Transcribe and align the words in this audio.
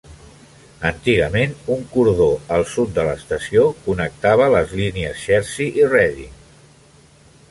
Antigament 0.89 1.51
un 1.73 1.83
cordó 1.91 2.27
al 2.55 2.65
sud 2.71 2.95
de 2.95 3.05
l'estació 3.09 3.67
connectava 3.87 4.49
les 4.57 4.75
línies 4.81 5.23
Chertsey 5.27 5.71
i 5.83 5.89
Reading. 5.95 6.35